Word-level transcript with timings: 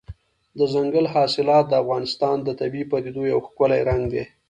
دځنګل 0.57 1.05
حاصلات 1.13 1.65
د 1.69 1.73
افغانستان 1.83 2.35
د 2.43 2.49
طبیعي 2.59 2.85
پدیدو 2.91 3.21
یو 3.33 3.39
ښکلی 3.47 3.81
رنګ 3.89 4.03
دی. 4.13 4.23